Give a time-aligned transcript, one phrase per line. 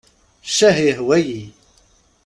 [0.49, 1.41] Ccah, yehwa-yi!